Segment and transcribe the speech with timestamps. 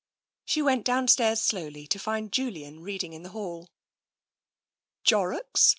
[0.45, 3.69] She went downstairs slowly, to find Julian reading in the hall.
[5.03, 5.69] "Jorrocks?"